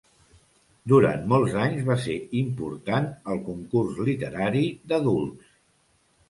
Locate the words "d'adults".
4.95-5.55